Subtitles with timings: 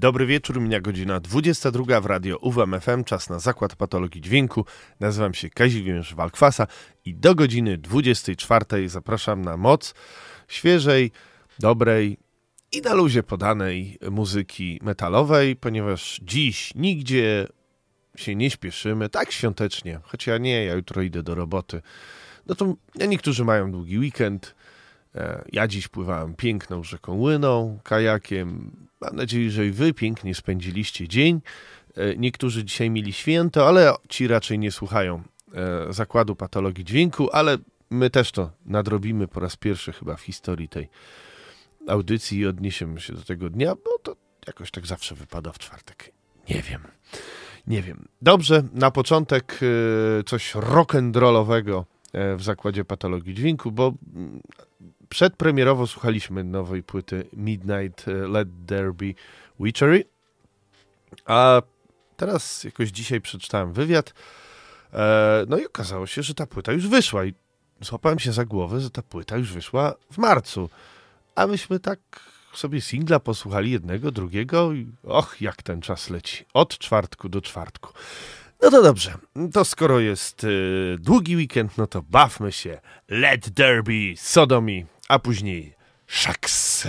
[0.00, 4.64] Dobry wieczór, minia godzina 22 w radio UWMFM, czas na Zakład Patologii Dźwięku.
[5.00, 6.66] Nazywam się Kazimierz Walkwasa
[7.04, 9.94] i do godziny 24 zapraszam na moc
[10.48, 11.10] świeżej,
[11.58, 12.18] dobrej
[12.72, 17.46] i na luzie podanej muzyki metalowej, ponieważ dziś nigdzie
[18.16, 21.82] się nie śpieszymy, tak świątecznie, choć ja nie, ja jutro idę do roboty.
[22.46, 22.74] No to
[23.08, 24.54] niektórzy mają długi weekend,
[25.14, 28.70] e, ja dziś pływałem piękną rzeką Łyną, kajakiem.
[29.00, 31.40] Mam nadzieję, że i wy pięknie spędziliście dzień.
[31.96, 35.22] E, niektórzy dzisiaj mieli święto, ale ci raczej nie słuchają
[35.54, 37.58] e, zakładu patologii dźwięku, ale
[37.90, 40.88] my też to nadrobimy po raz pierwszy chyba w historii tej
[41.88, 46.12] audycji i odniesiemy się do tego dnia, bo to jakoś tak zawsze wypada w czwartek.
[46.48, 46.80] Nie wiem.
[47.66, 48.08] Nie wiem.
[48.22, 49.60] Dobrze, na początek
[50.26, 51.84] coś rock'n'rollowego
[52.36, 54.40] w zakładzie patologii dźwięku, bo mm,
[55.10, 59.06] przedpremierowo słuchaliśmy nowej płyty Midnight Let There Be
[59.60, 60.04] Witchery,
[61.26, 61.62] a
[62.16, 64.14] teraz jakoś dzisiaj przeczytałem wywiad,
[65.48, 67.34] no i okazało się, że ta płyta już wyszła i
[67.80, 70.70] złapałem się za głowę, że ta płyta już wyszła w marcu,
[71.34, 71.98] a myśmy tak
[72.54, 76.44] sobie singla posłuchali jednego, drugiego i och, jak ten czas leci.
[76.54, 77.92] Od czwartku do czwartku.
[78.62, 79.14] No to dobrze,
[79.52, 82.80] to skoro jest y, długi weekend, no to bawmy się.
[83.08, 85.74] Let there be sodomy, a później
[86.06, 86.86] Szaks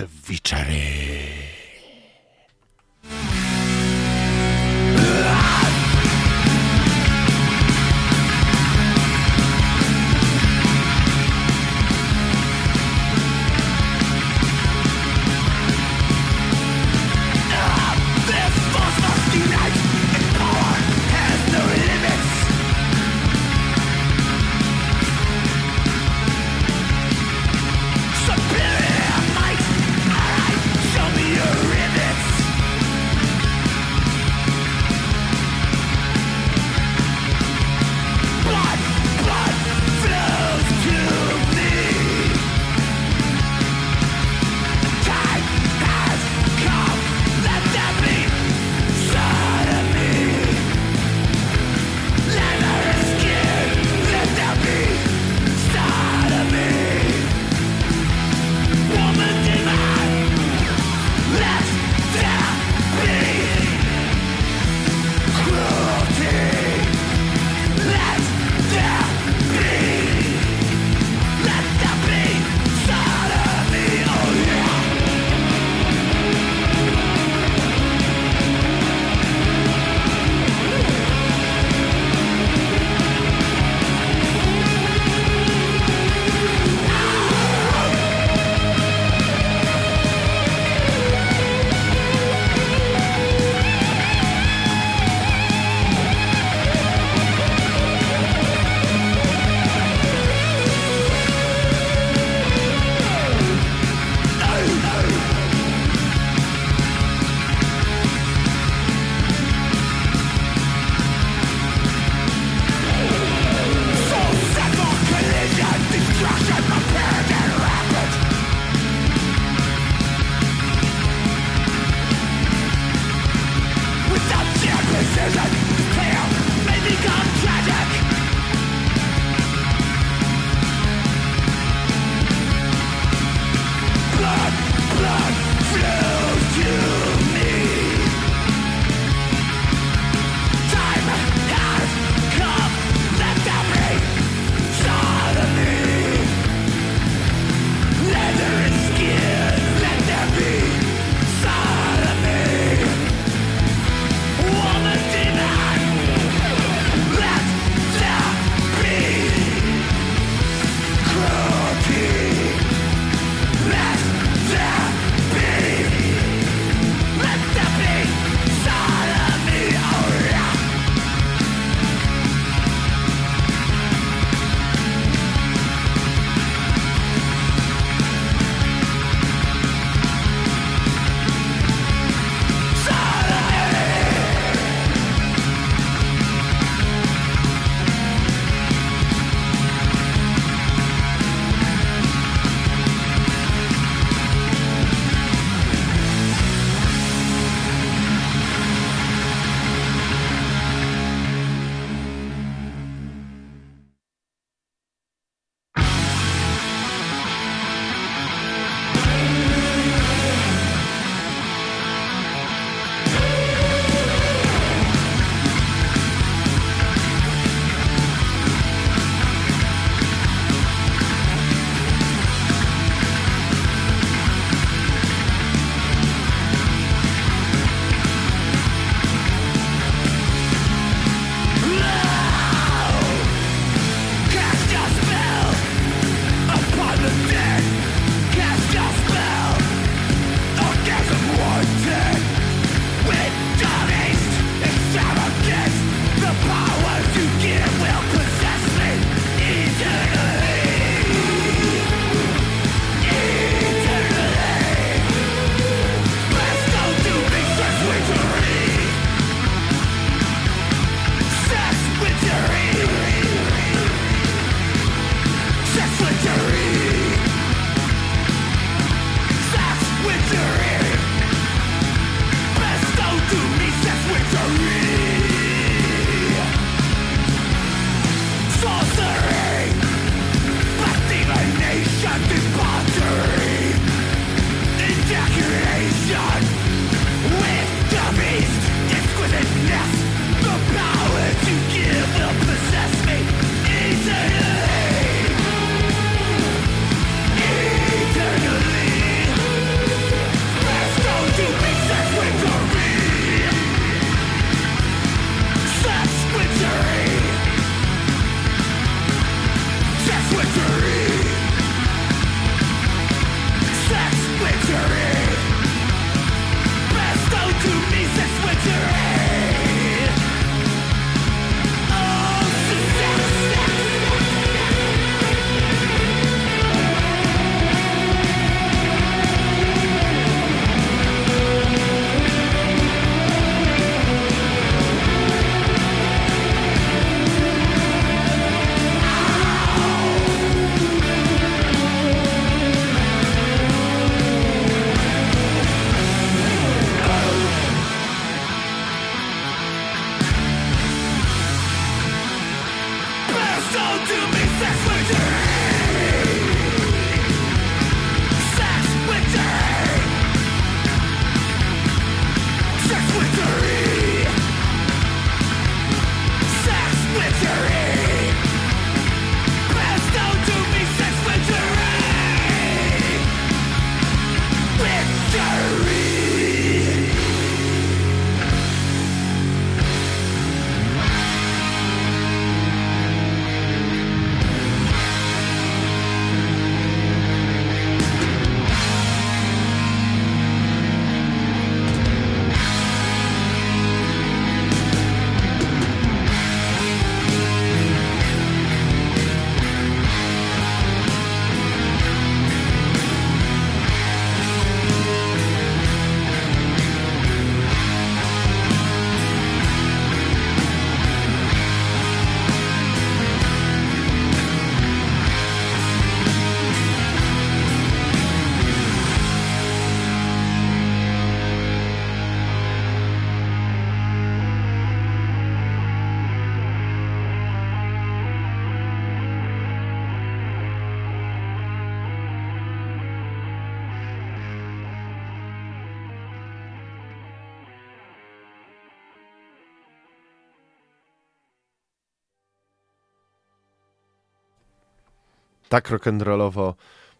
[445.71, 446.73] tak rock'n'rollowo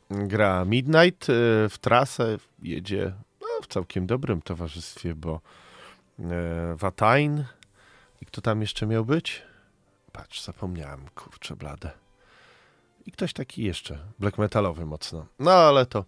[0.10, 1.30] gra Midnight.
[1.30, 1.34] Y,
[1.70, 5.42] w trasę jedzie no, w całkiem dobrym towarzystwie, bo
[6.76, 7.46] Watain e,
[8.22, 9.42] i kto tam jeszcze miał być?
[10.12, 11.92] Patrz, zapomniałem, kurczę blade.
[13.06, 15.26] I ktoś taki jeszcze, black metalowy mocno.
[15.40, 16.06] No ale to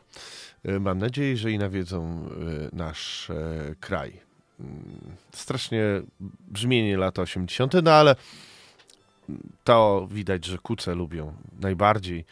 [0.69, 2.29] y, mam nadzieję, że i nawiedzą
[2.71, 4.21] y, nasz e, kraj.
[4.59, 5.83] Mm, strasznie
[6.47, 8.15] brzmienie lata 80., no ale
[9.63, 12.25] to widać, że kuce lubią najbardziej,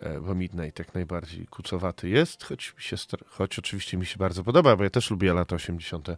[0.00, 2.96] e, bo Midnight jak najbardziej kucowaty jest, choć, się,
[3.28, 6.08] choć oczywiście mi się bardzo podoba, bo ja też lubię lata 80.
[6.08, 6.16] E,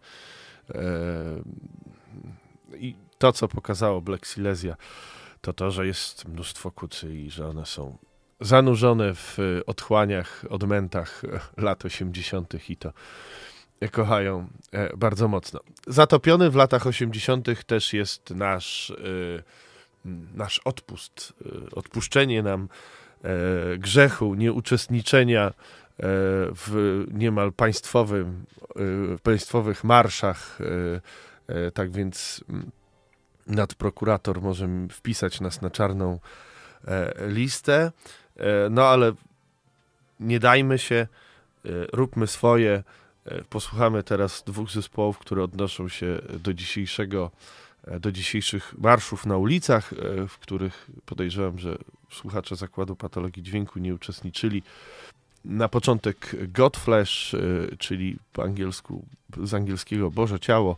[2.78, 4.76] I to, co pokazało Black Silesia,
[5.40, 7.98] to to, że jest mnóstwo kucy i że one są
[8.40, 11.22] zanurzone w otchłaniach, odmętach
[11.56, 12.70] lat 80.
[12.70, 12.92] i to
[13.92, 15.60] kochają e, bardzo mocno.
[15.86, 17.66] Zatopiony w latach 80.
[17.66, 18.92] też jest nasz
[20.34, 22.68] nasz odpust, y, odpuszczenie nam
[23.22, 25.52] e, grzechu, nieuczestniczenia e,
[26.54, 28.44] w niemal państwowym,
[29.14, 30.58] y, państwowych marszach.
[30.60, 32.70] E, tak więc mm,
[33.46, 36.18] nadprokurator może wpisać nas na czarną
[37.26, 37.92] listę.
[38.70, 39.12] No ale
[40.20, 41.06] nie dajmy się,
[41.92, 42.82] róbmy swoje.
[43.50, 47.30] Posłuchamy teraz dwóch zespołów, które odnoszą się do dzisiejszego
[48.00, 51.78] do dzisiejszych marszów na ulicach, e, w których podejrzewam, że
[52.10, 54.62] słuchacze Zakładu Patologii Dźwięku nie uczestniczyli.
[55.44, 57.38] Na początek Godflesh, e,
[57.78, 59.04] czyli po angielsku,
[59.42, 60.76] z angielskiego Boże Ciało,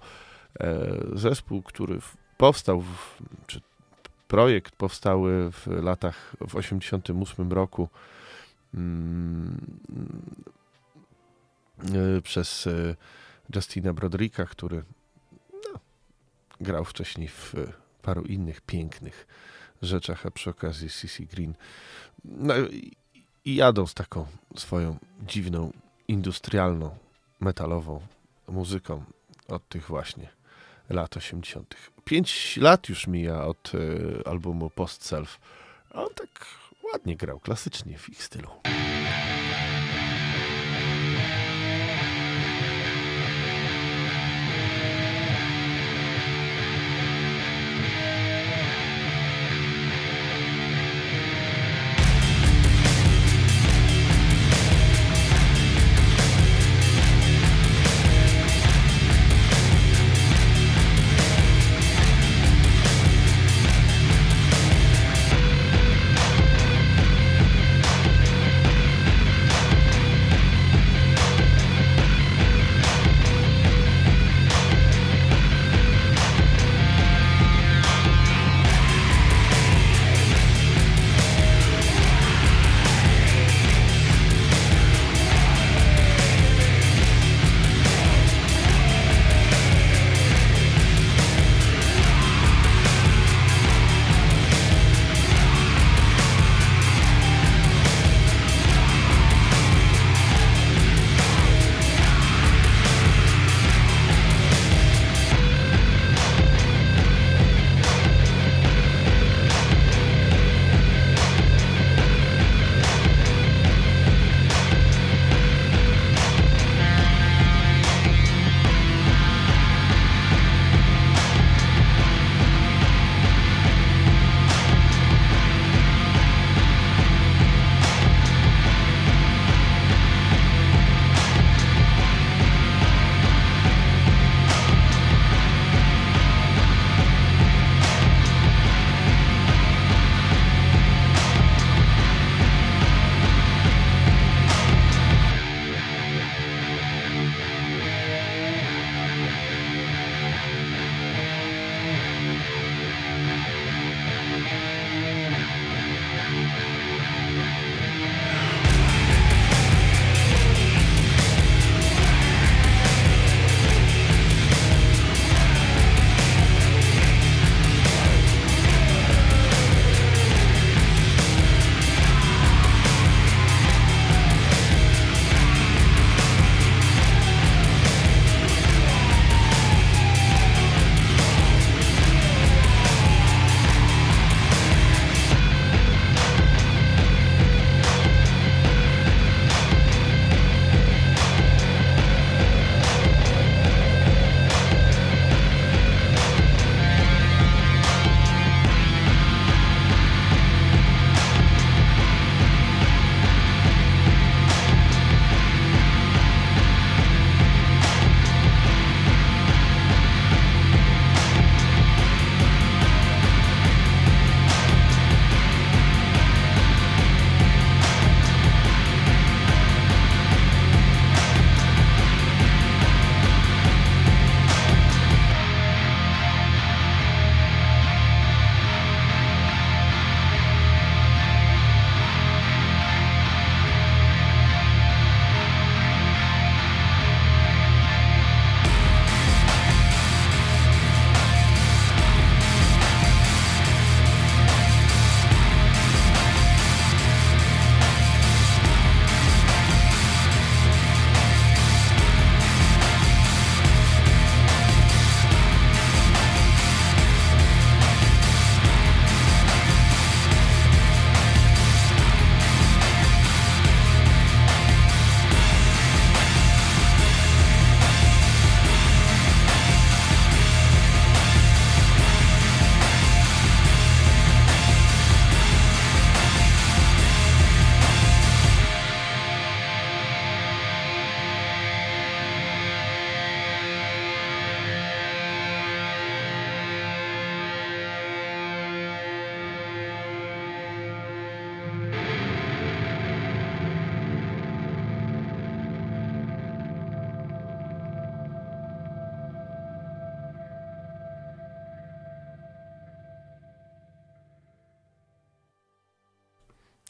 [1.12, 1.98] zespół, który
[2.36, 3.60] powstał, w, czy
[4.28, 7.88] projekt powstały w latach, w 88 roku
[8.74, 9.60] mm,
[12.22, 12.68] przez
[13.54, 14.84] Justina Brodericka, który
[16.60, 17.54] grał wcześniej w
[18.02, 19.26] paru innych pięknych
[19.82, 21.54] rzeczach, a przy okazji CC Green.
[22.24, 22.54] No
[23.44, 25.72] i, jadą z taką swoją dziwną,
[26.08, 26.96] industrialną,
[27.40, 28.00] metalową
[28.48, 29.04] muzyką
[29.48, 30.28] od tych właśnie
[30.90, 31.74] lat 80.
[32.04, 35.40] Pięć lat już mija od y, albumu Post Self,
[35.90, 36.46] a on tak
[36.92, 38.48] ładnie grał, klasycznie w ich stylu.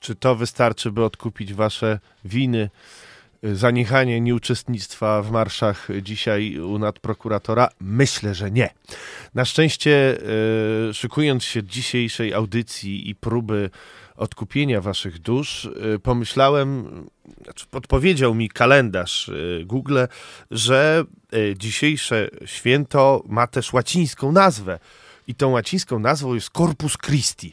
[0.08, 2.70] Czy to wystarczy, by odkupić wasze winy?
[3.42, 7.68] zaniechanie nieuczestnictwa w marszach dzisiaj u nadprokuratora?
[7.80, 8.70] Myślę, że nie.
[9.34, 10.18] Na szczęście,
[10.88, 13.70] e, szykując się dzisiejszej audycji i próby
[14.16, 16.86] odkupienia waszych dusz, e, pomyślałem,
[17.44, 19.98] znaczy podpowiedział mi kalendarz e, Google,
[20.50, 21.04] że
[21.56, 24.78] dzisiejsze święto ma też łacińską nazwę.
[25.26, 27.52] I tą łacińską nazwą jest Corpus Christi.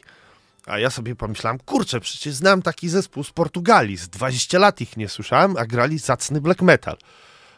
[0.66, 4.96] A ja sobie pomyślałem, kurczę, przecież znam taki zespół z Portugalii, z 20 lat ich
[4.96, 6.96] nie słyszałem, a grali zacny black metal.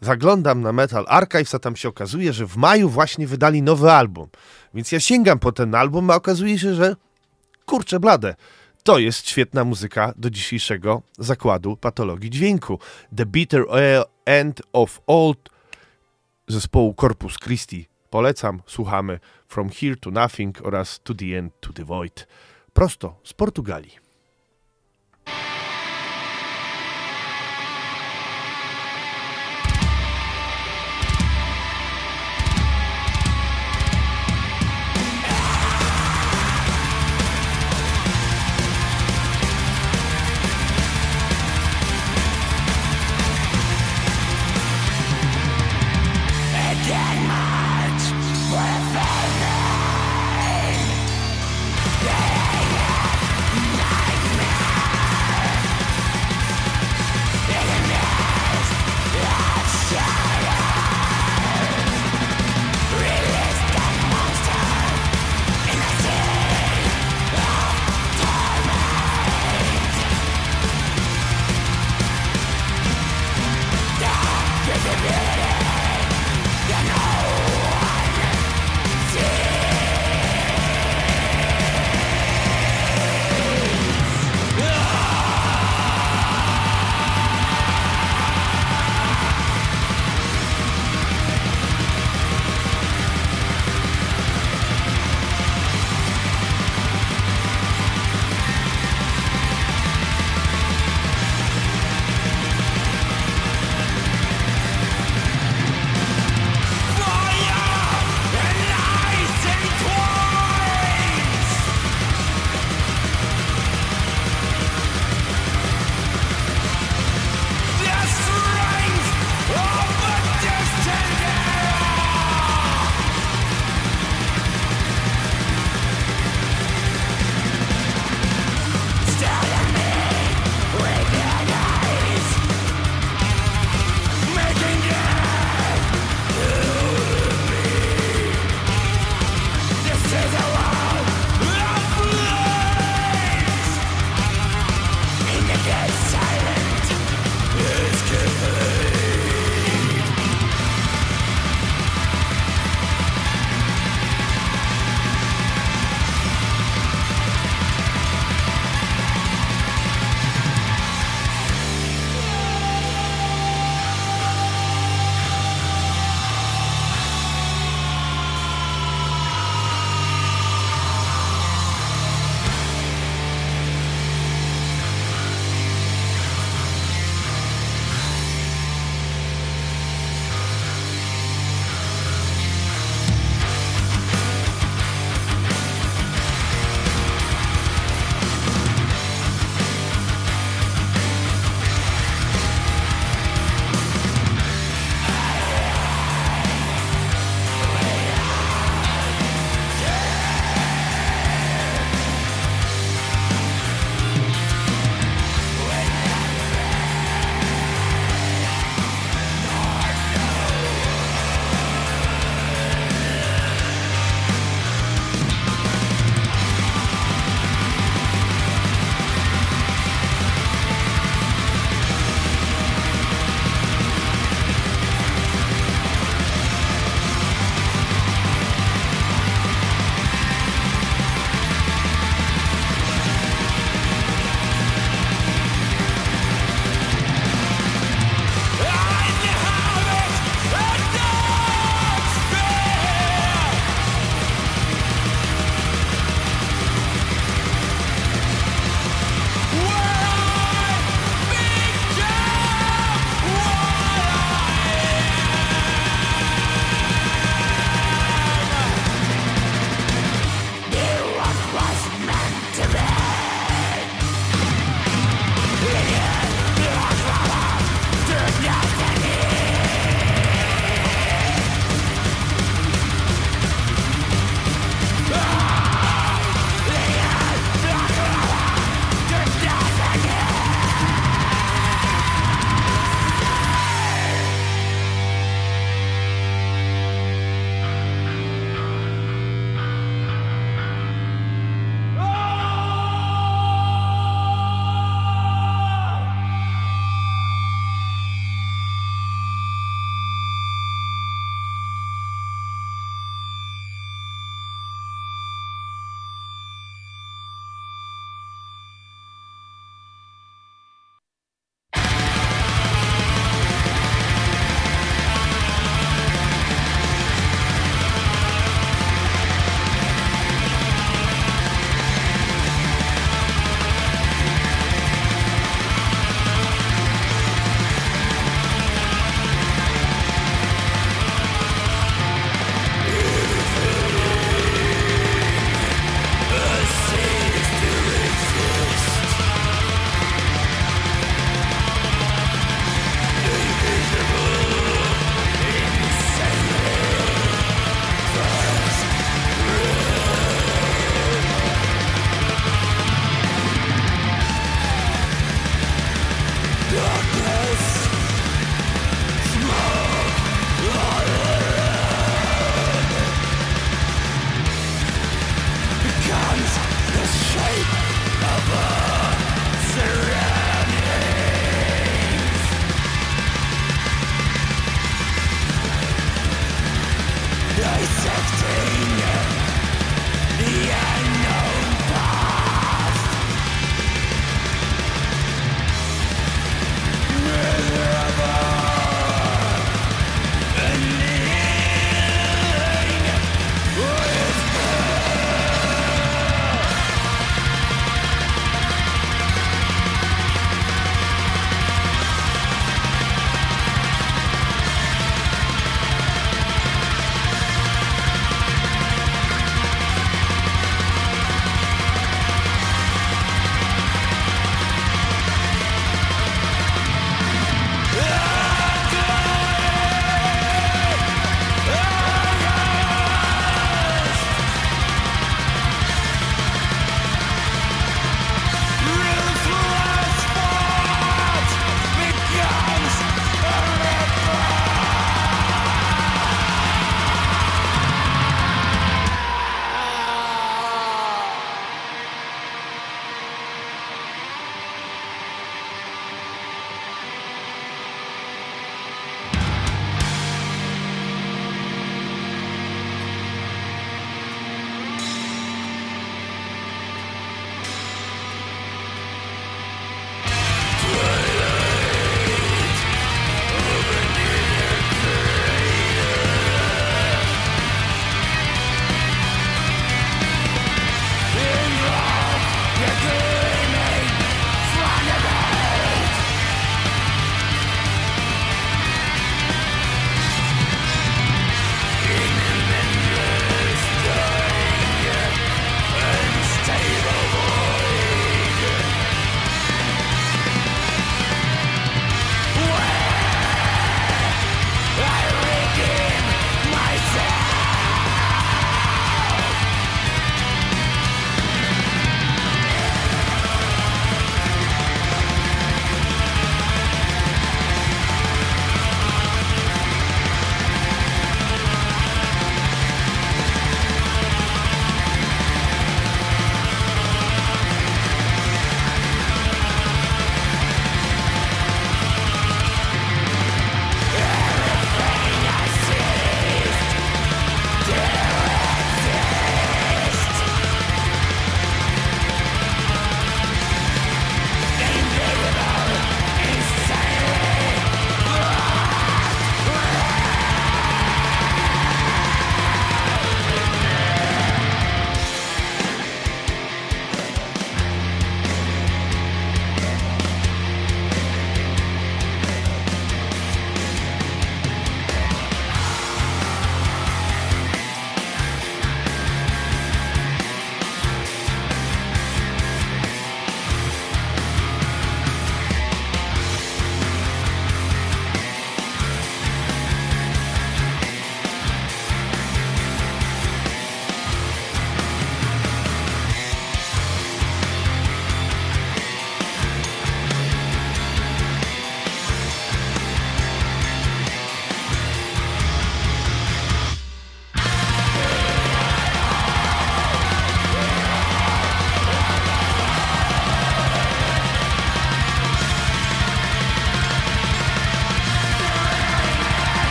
[0.00, 4.28] Zaglądam na Metal Archives, a tam się okazuje, że w maju właśnie wydali nowy album.
[4.74, 6.96] Więc ja sięgam po ten album, a okazuje się, że
[7.66, 8.34] kurczę blade,
[8.82, 12.78] to jest świetna muzyka do dzisiejszego zakładu patologii dźwięku.
[13.16, 13.64] The Bitter
[14.24, 15.50] End of Old
[16.48, 17.88] zespołu Corpus Christi.
[18.10, 22.26] Polecam, słuchamy From Here to Nothing oraz To the End to the Void
[22.72, 24.09] prosto z Portugalii.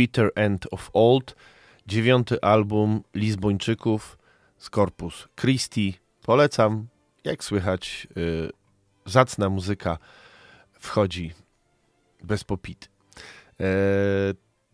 [0.00, 1.36] Bitter End of Old,
[1.86, 4.18] dziewiąty album Lizbończyków
[4.58, 5.98] z Corpus Christi.
[6.22, 6.86] Polecam,
[7.24, 8.50] jak słychać, yy,
[9.06, 9.98] zacna muzyka
[10.72, 11.32] wchodzi
[12.22, 12.88] bez popity.
[13.58, 13.66] Yy,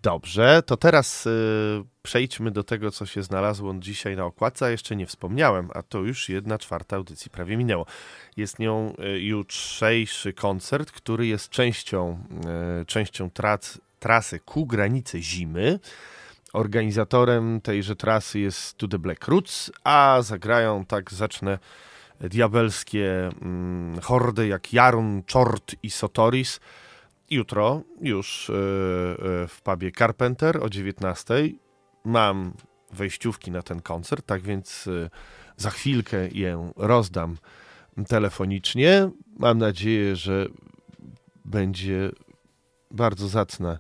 [0.03, 4.97] dobrze, to teraz yy, przejdźmy do tego, co się znalazło dzisiaj na okładce, a jeszcze
[4.97, 7.87] nie wspomniałem, a to już jedna czwarta audycji prawie minęło.
[8.37, 12.19] Jest nią y, jutrzejszy koncert, który jest częścią,
[12.83, 15.79] y, częścią trac, trasy ku granicy zimy.
[16.53, 21.59] Organizatorem tejże trasy jest To The Black Roots, a zagrają, tak zacznę,
[22.21, 26.61] diabelskie mm, hordy jak Jarun, Czort i Sotoris.
[27.31, 28.53] Jutro już y,
[29.49, 31.35] w pubie Carpenter o 19
[32.05, 32.53] mam
[32.93, 35.11] wejściówki na ten koncert, tak więc y,
[35.57, 37.37] za chwilkę je rozdam
[38.09, 39.11] telefonicznie.
[39.39, 40.47] Mam nadzieję, że
[41.45, 42.11] będzie
[42.97, 43.79] bardzo zacna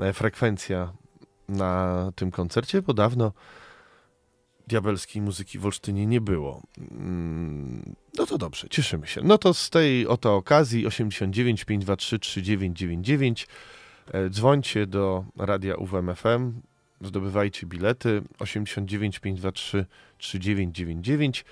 [0.00, 0.92] e, frekwencja
[1.48, 3.32] na tym koncercie, bo dawno
[4.66, 6.62] diabelskiej muzyki w Olsztynie nie było.
[6.78, 9.20] Mm, no to dobrze, cieszymy się.
[9.24, 13.48] No to z tej oto okazji 89 523 3999
[14.30, 16.60] dzwońcie do radia UWMFM,
[17.00, 19.86] zdobywajcie bilety 89 523
[20.18, 21.44] 3999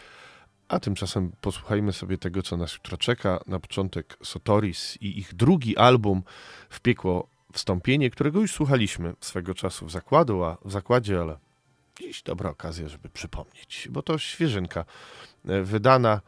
[0.71, 3.41] a tymczasem posłuchajmy sobie tego, co nas jutro czeka.
[3.47, 6.23] Na początek Sotoris i ich drugi album
[6.71, 11.39] w piekło wstąpienie, którego już słuchaliśmy swego czasu w zakładu, a w zakładzie, ale
[12.01, 14.85] dziś dobra okazja, żeby przypomnieć, bo to świeżynka
[15.45, 16.21] e, wydana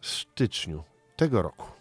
[0.00, 0.84] w styczniu
[1.16, 1.73] tego roku.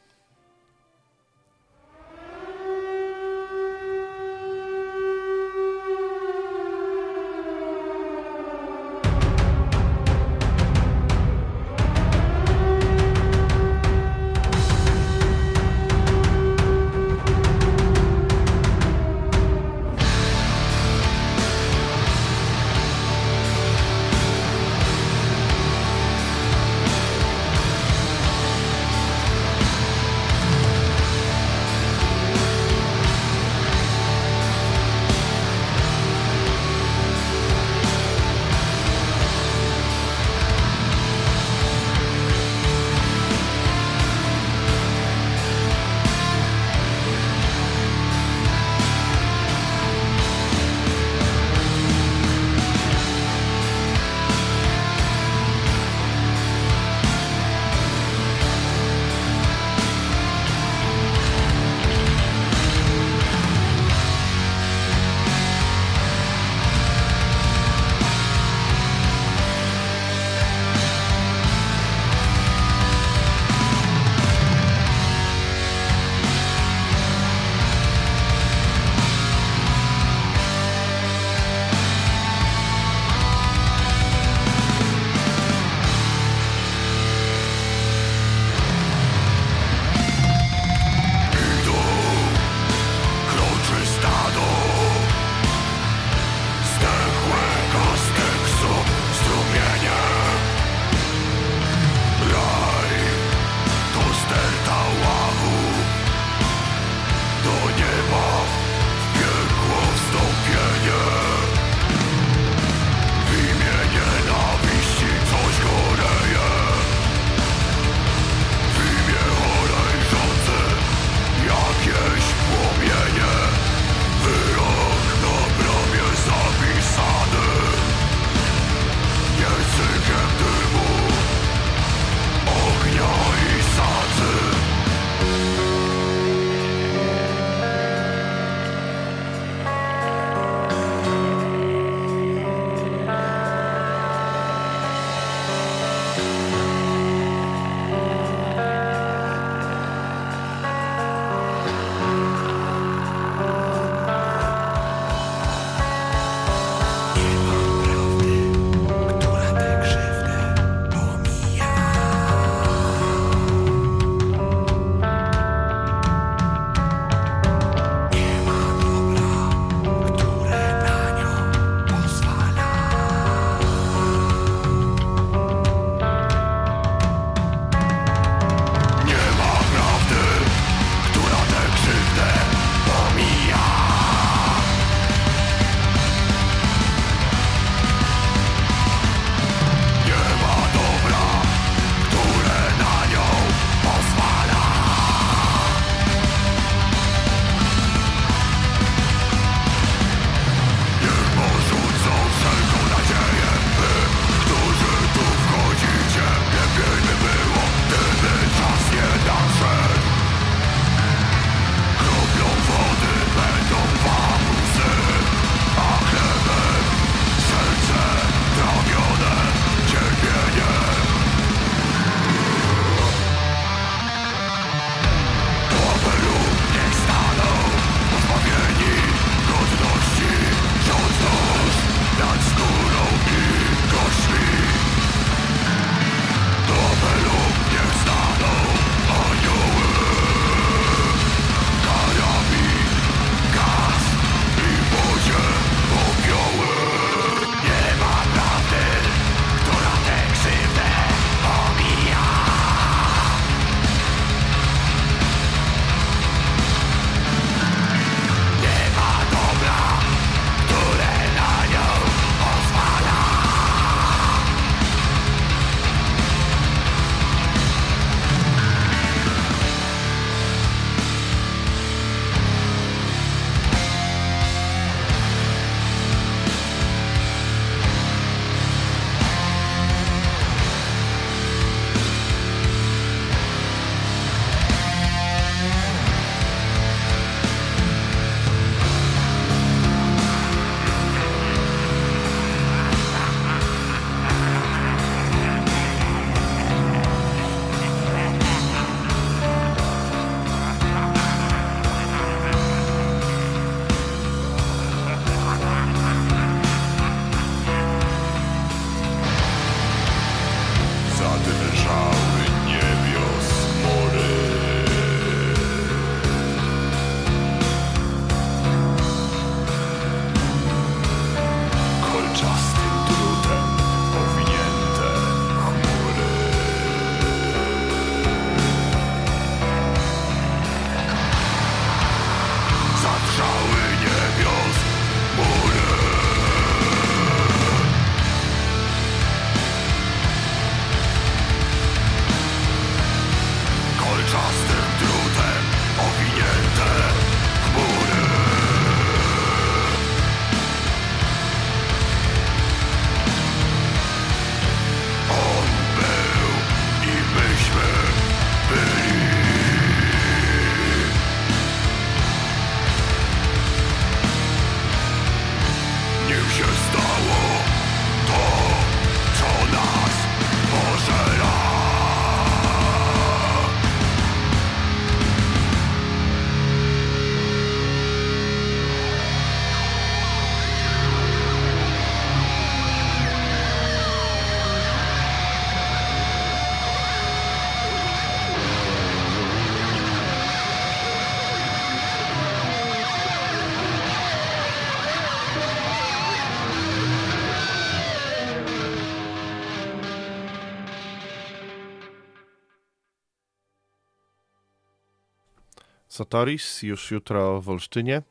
[406.13, 408.21] Sotoris już jutro w Olsztynie,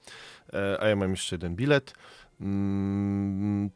[0.53, 1.95] e, a ja mam jeszcze jeden bilet.
[2.41, 3.71] Mm,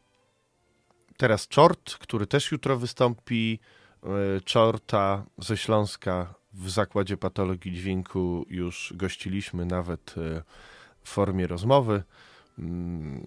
[1.17, 3.59] teraz Czort, który też jutro wystąpi.
[4.03, 10.43] E, Czorta ze Śląska w Zakładzie Patologii Dźwięku już gościliśmy nawet e,
[11.03, 12.03] w formie rozmowy.
[12.59, 13.27] Mm,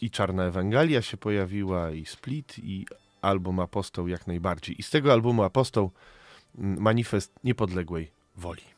[0.00, 2.86] I Czarna Ewangelia się pojawiła, i Split, i
[3.22, 4.80] album Apostoł jak najbardziej.
[4.80, 5.90] I z tego albumu Apostoł
[6.58, 8.69] mm, manifest niepodległej woli.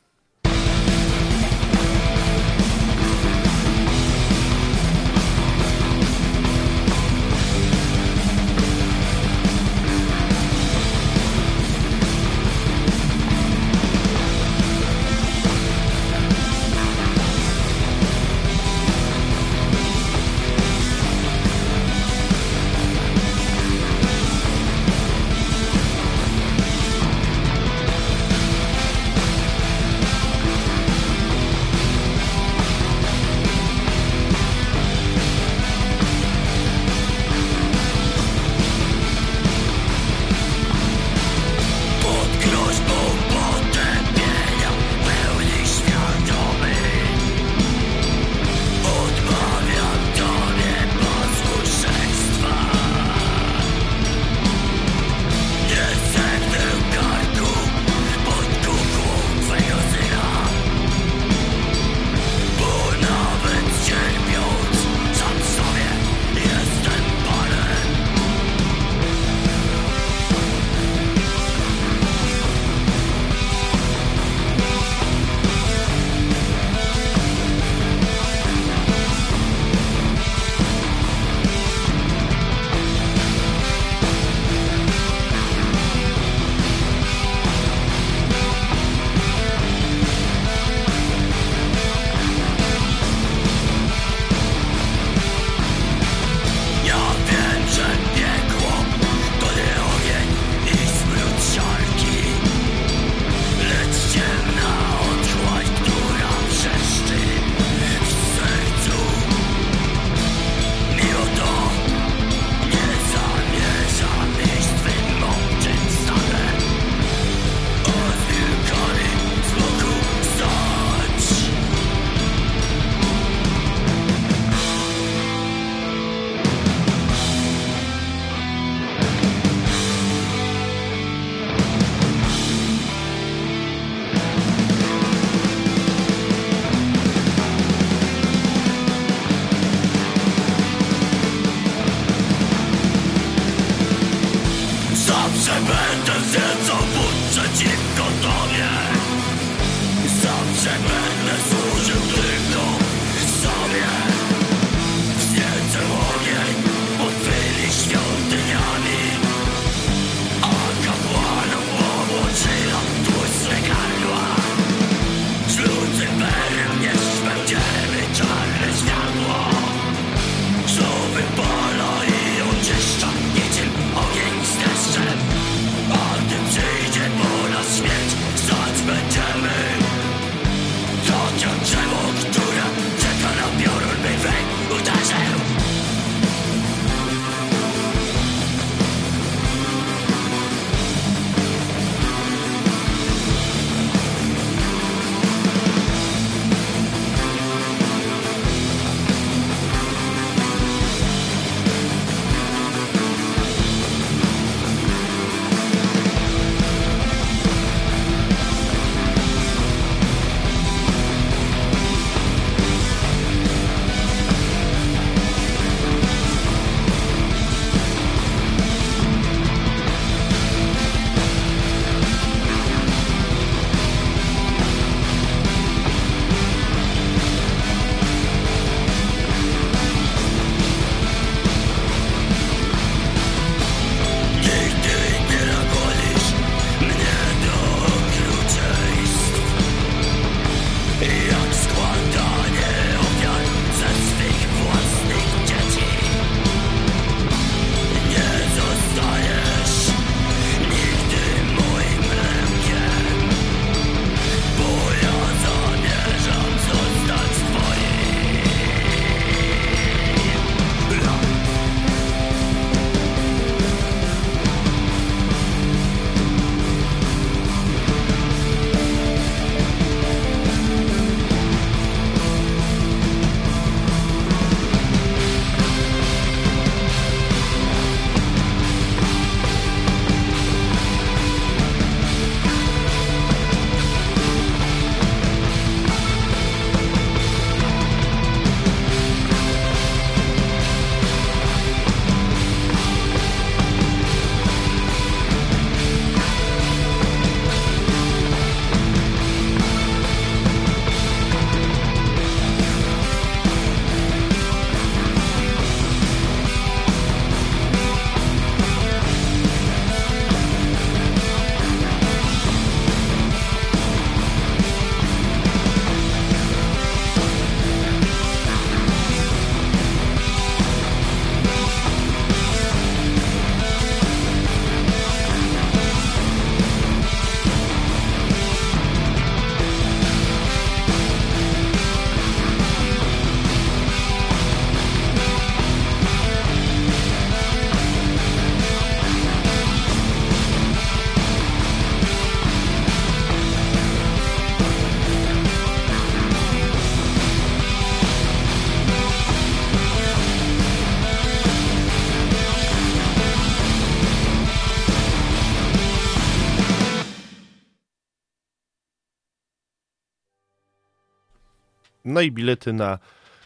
[362.13, 362.99] No i bilety na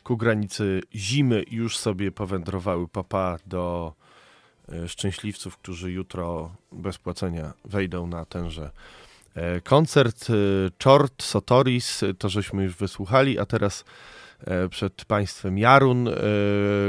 [0.02, 3.92] ku granicy zimy już sobie powędrowały papa do
[4.72, 8.70] e, szczęśliwców, którzy jutro bez płacenia wejdą na tenże
[9.34, 10.26] e, koncert.
[10.30, 10.34] E,
[10.78, 13.84] Czort, Sotoris, to żeśmy już wysłuchali, a teraz
[14.70, 16.08] przed Państwem Jarun,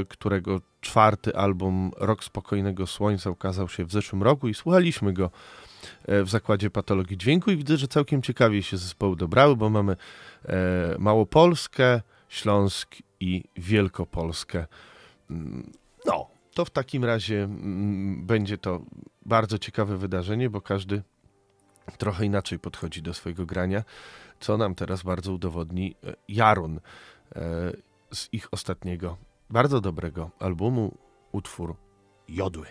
[0.09, 5.31] którego czwarty album Rok Spokojnego Słońca ukazał się w zeszłym roku i słuchaliśmy go
[6.07, 9.95] w Zakładzie Patologii Dźwięku i widzę, że całkiem ciekawie się zespoły dobrały, bo mamy
[10.99, 14.67] Małopolskę, Śląsk i Wielkopolskę.
[15.29, 15.71] Mm,
[16.05, 18.81] no, to w takim razie mm, będzie to
[19.25, 21.03] bardzo ciekawe wydarzenie, bo każdy
[21.97, 23.83] trochę inaczej podchodzi do swojego grania,
[24.39, 26.79] co nam teraz bardzo udowodni e, Jarun
[27.35, 27.41] e,
[28.13, 29.17] z ich ostatniego,
[29.49, 30.97] bardzo dobrego albumu,
[31.31, 31.75] utwór
[32.27, 32.67] Jodły.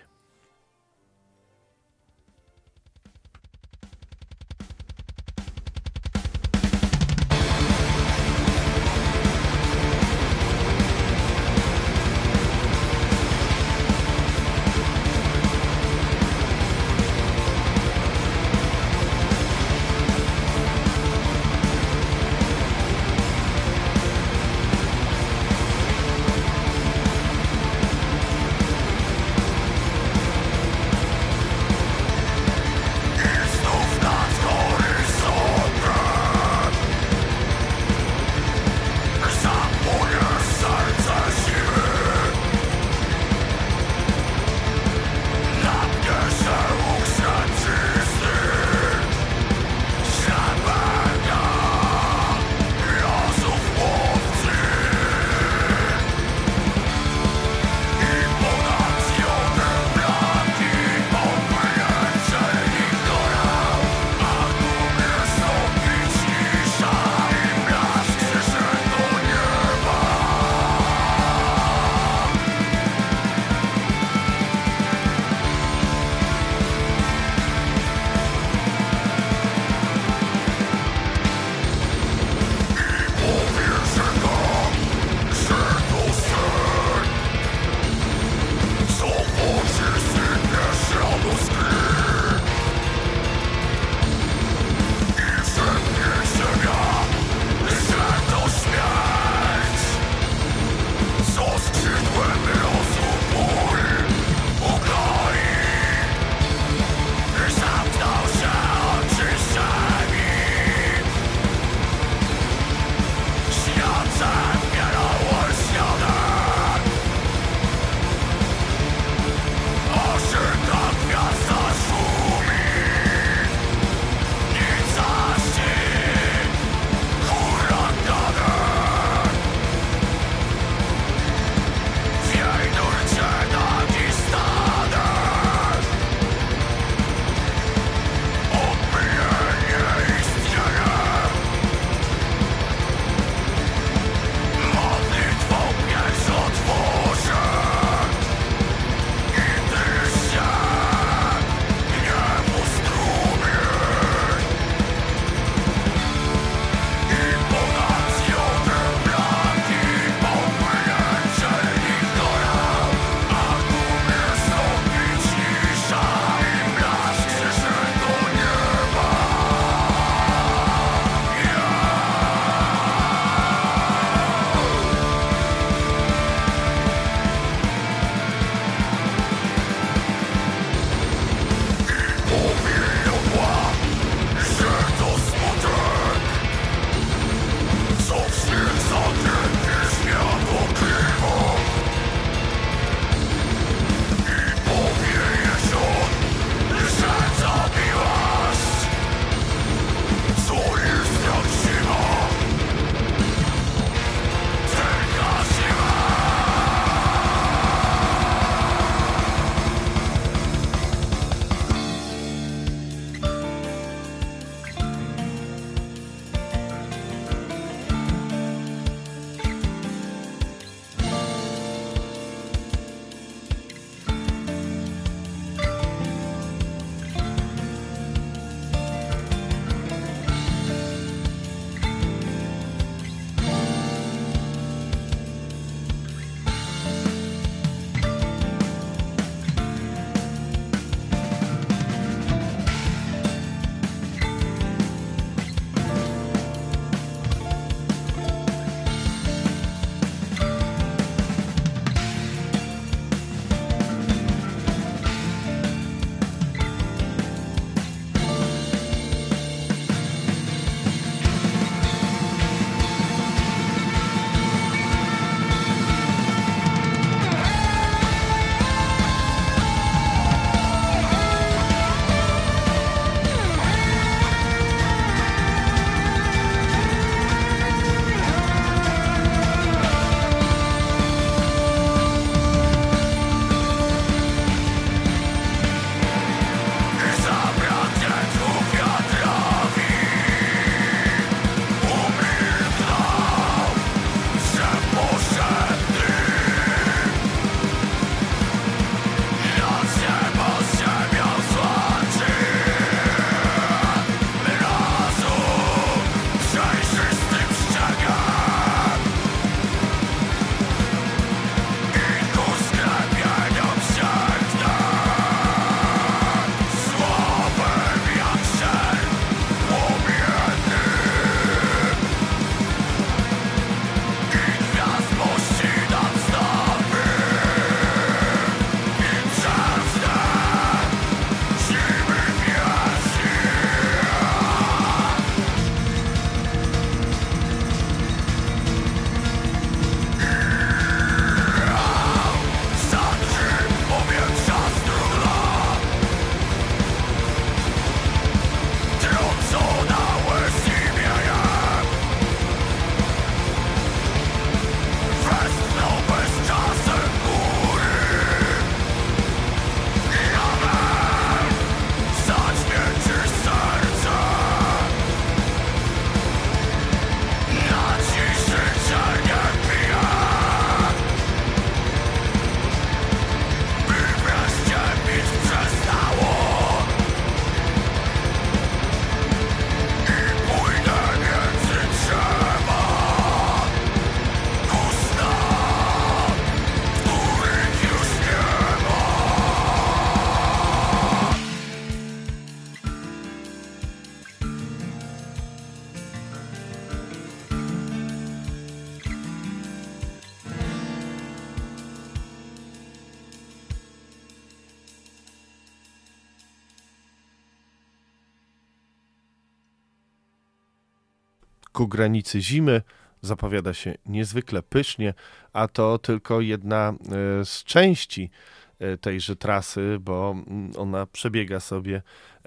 [411.87, 412.83] Granicy zimy.
[413.23, 415.15] Zapowiada się niezwykle pysznie,
[415.53, 418.31] a to tylko jedna e, z części
[418.79, 422.03] e, tejże trasy, bo mm, ona przebiega sobie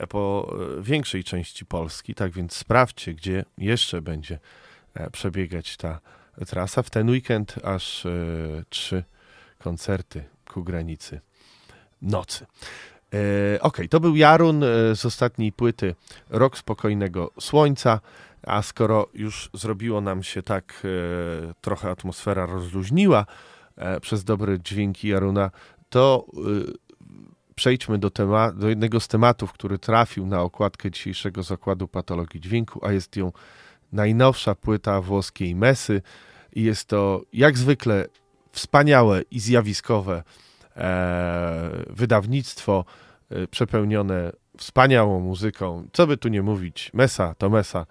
[0.09, 2.15] po większej części Polski.
[2.15, 4.39] Tak więc sprawdźcie, gdzie jeszcze będzie
[5.11, 5.99] przebiegać ta
[6.47, 6.83] trasa.
[6.83, 8.07] W ten weekend aż
[8.69, 9.03] trzy
[9.57, 11.21] koncerty ku granicy
[12.01, 12.45] nocy.
[13.13, 15.95] E, ok, to był Jarun e, z ostatniej płyty
[16.29, 17.99] Rok Spokojnego Słońca,
[18.43, 23.25] a skoro już zrobiło nam się tak, e, trochę atmosfera rozluźniła
[24.01, 25.51] przez dobre dźwięki Jaruna,
[25.89, 26.25] to
[27.55, 32.85] przejdźmy do, tema- do jednego z tematów, który trafił na okładkę dzisiejszego zakładu patologii dźwięku,
[32.85, 33.31] a jest ją
[33.91, 36.01] najnowsza płyta włoskiej Mesy
[36.53, 38.07] i jest to jak zwykle
[38.51, 40.23] wspaniałe i zjawiskowe
[40.79, 42.85] E, wydawnictwo
[43.29, 45.87] e, przepełnione wspaniałą muzyką.
[45.93, 47.85] Co by tu nie mówić, Mesa to Mesa.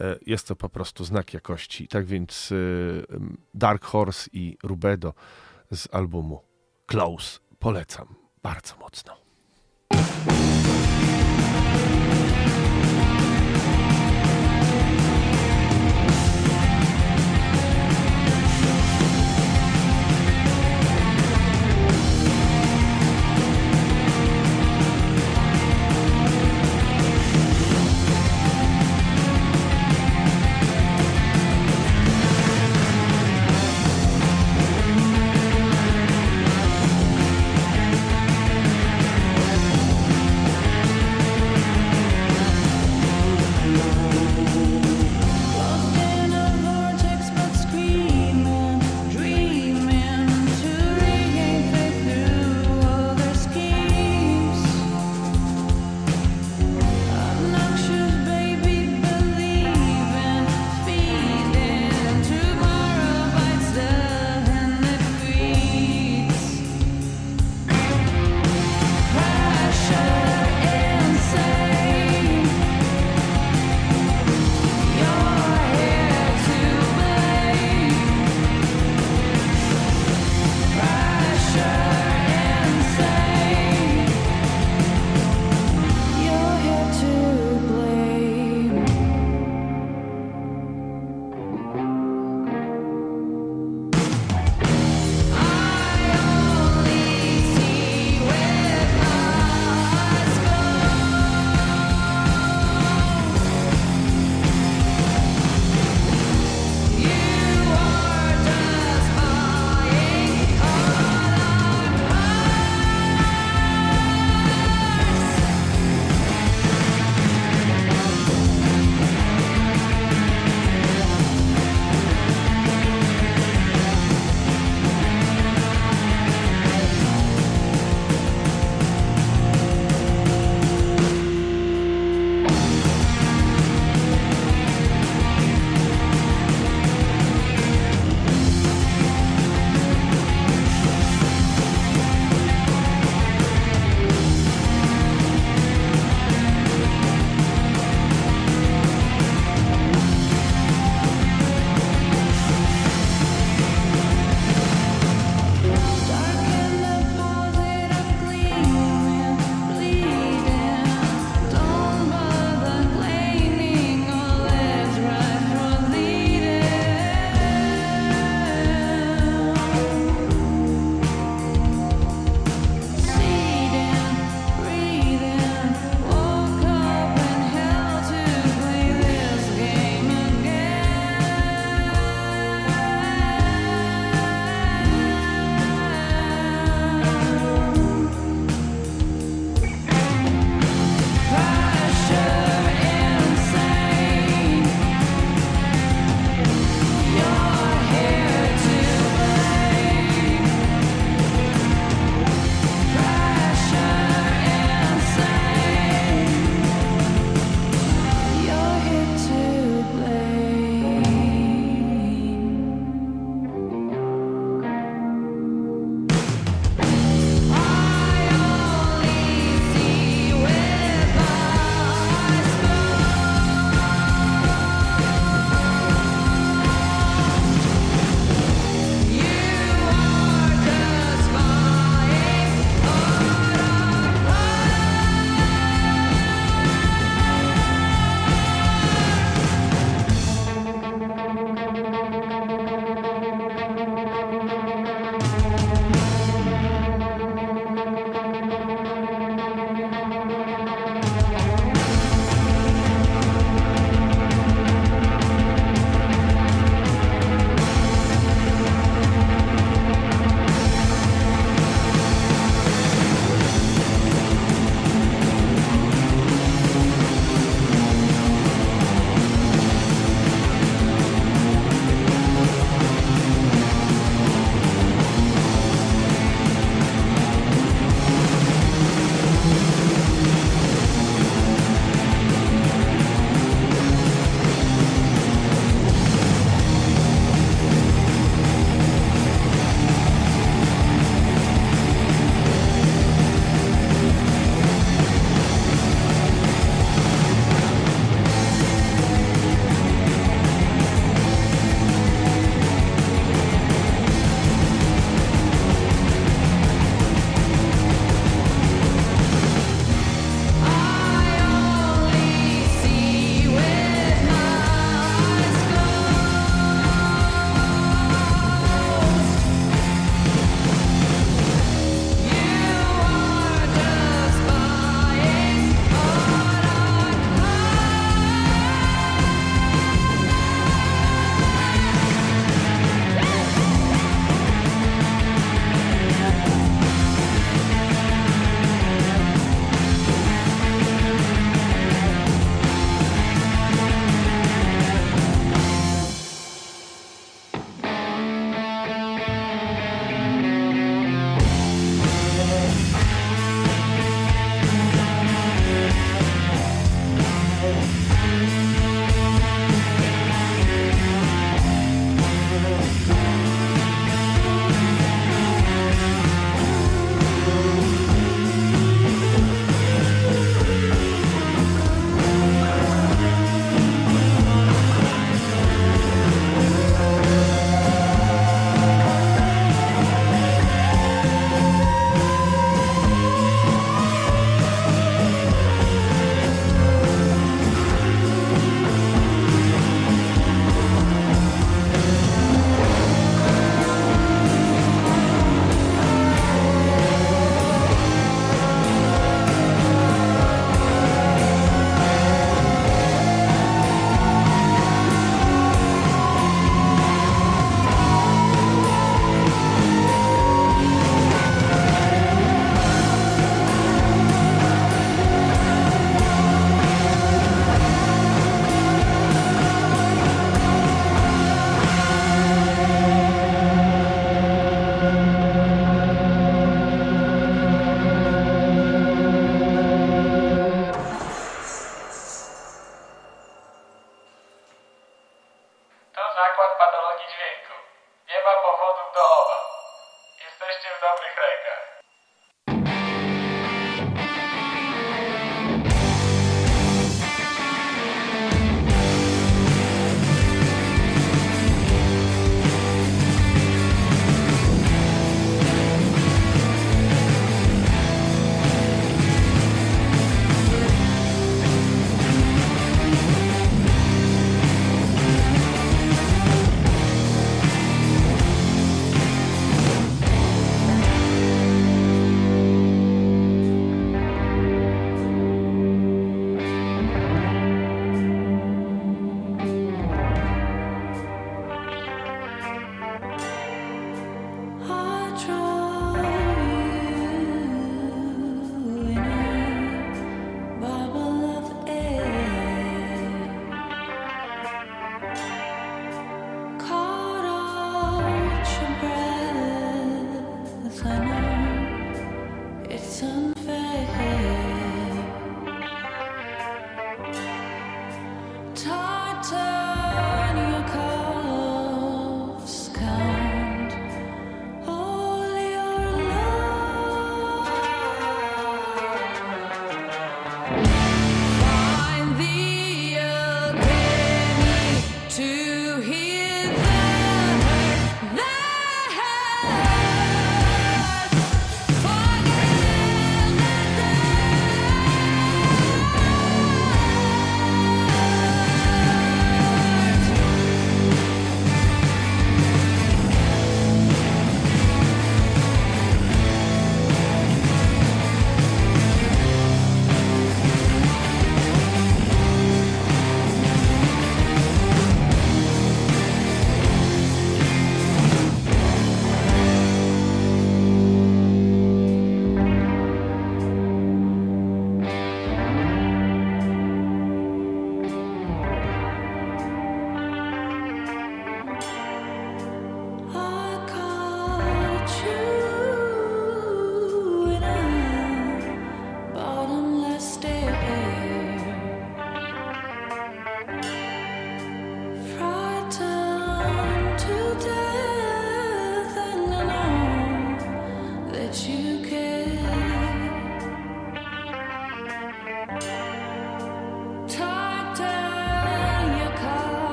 [0.00, 1.88] E, jest to po prostu znak jakości.
[1.88, 2.52] Tak więc
[3.54, 5.14] Dark Horse i Rubedo
[5.72, 6.40] z albumu
[6.86, 9.16] Close polecam bardzo mocno.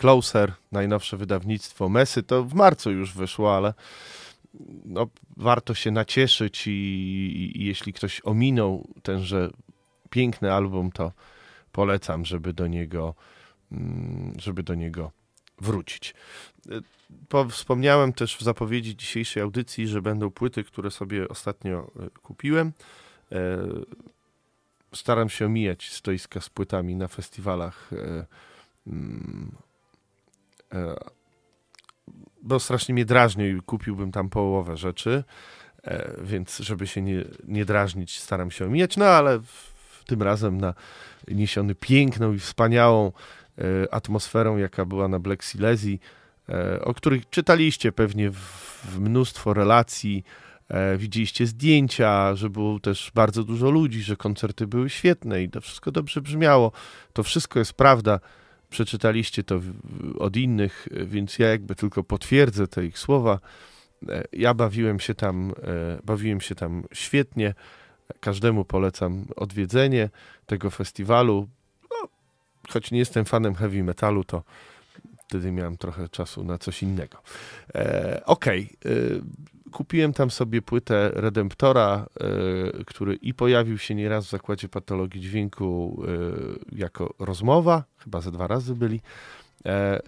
[0.00, 3.74] Closer, najnowsze wydawnictwo Mesy, to w marcu już wyszło, ale
[4.84, 9.50] no, warto się nacieszyć i, i, jeśli ktoś ominął tenże
[10.10, 11.12] piękny album, to
[11.72, 13.14] polecam, żeby do niego,
[13.72, 15.10] mm, żeby do niego
[15.58, 16.14] wrócić.
[17.28, 22.72] Po, wspomniałem też w zapowiedzi dzisiejszej audycji, że będą płyty, które sobie ostatnio e, kupiłem.
[23.32, 23.58] E,
[24.94, 28.26] staram się omijać stoiska z płytami na festiwalach, e,
[28.86, 29.52] mm,
[32.42, 35.24] bo strasznie mnie drażni i kupiłbym tam połowę rzeczy,
[36.22, 40.74] więc żeby się nie, nie drażnić, staram się omijać, no ale w, tym razem na
[41.28, 43.12] niesiony piękną i wspaniałą
[43.90, 46.00] atmosferą, jaka była na Black Silesii,
[46.50, 50.24] E, o których czytaliście pewnie w mnóstwo relacji,
[50.68, 55.60] e, widzieliście zdjęcia, że było też bardzo dużo ludzi, że koncerty były świetne i to
[55.60, 56.72] wszystko dobrze brzmiało.
[57.12, 58.20] To wszystko jest prawda.
[58.70, 59.60] Przeczytaliście to
[60.18, 63.40] od innych, więc ja jakby tylko potwierdzę te ich słowa.
[64.08, 65.52] E, ja bawiłem się tam,
[66.04, 67.54] bawiłem się tam świetnie.
[68.20, 70.08] Każdemu polecam odwiedzenie
[70.46, 71.48] tego festiwalu.
[71.90, 72.08] No,
[72.68, 74.42] choć nie jestem fanem heavy metalu, to
[75.30, 77.22] wtedy miałem trochę czasu na coś innego.
[77.74, 79.20] E, Okej, okay.
[79.72, 86.02] Kupiłem tam sobie płytę Redemptora, e, który i pojawił się nieraz w zakładzie patologii dźwięku
[86.74, 89.00] e, jako rozmowa, chyba ze dwa razy byli.
[89.66, 90.00] E,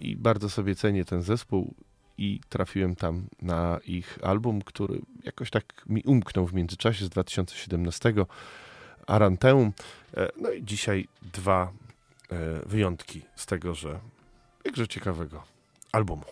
[0.00, 1.74] I bardzo sobie cenię ten zespół
[2.18, 8.14] i trafiłem tam na ich album, który jakoś tak mi umknął w międzyczasie z 2017
[9.06, 9.72] Aranteum.
[10.42, 11.72] No i dzisiaj dwa
[12.66, 14.00] wyjątki z tego, że
[14.64, 15.42] jakże ciekawego
[15.92, 16.24] albumu.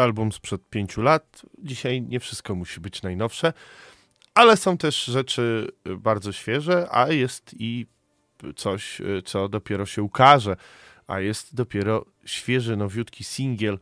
[0.00, 1.42] Album sprzed pięciu lat.
[1.58, 3.52] Dzisiaj nie wszystko musi być najnowsze,
[4.34, 5.68] ale są też rzeczy
[5.98, 7.86] bardzo świeże, a jest i
[8.56, 10.56] coś, co dopiero się ukaże,
[11.06, 13.78] a jest dopiero świeży, nowiutki singiel,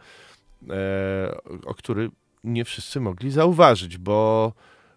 [0.70, 2.11] e, o który
[2.45, 4.53] nie wszyscy mogli zauważyć, bo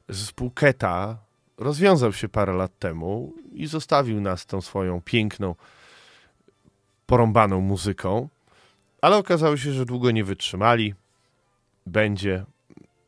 [0.09, 1.17] zespół Keta
[1.57, 5.55] rozwiązał się parę lat temu i zostawił nas tą swoją piękną,
[7.05, 8.29] porąbaną muzyką,
[9.01, 10.93] ale okazało się, że długo nie wytrzymali.
[11.85, 12.45] Będzie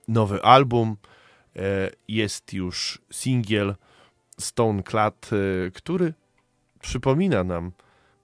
[0.08, 0.98] nowy album,
[1.56, 3.76] e, jest już singiel
[4.40, 5.30] Stone Clad,
[5.68, 6.14] e, który
[6.80, 7.72] przypomina nam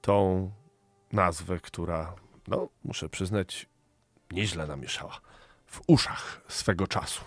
[0.02, 0.52] tą
[1.12, 2.16] nazwę, która,
[2.48, 3.70] no, muszę przyznać,
[4.32, 5.22] nieźle namieszała
[5.66, 7.22] w uszach swego czasu.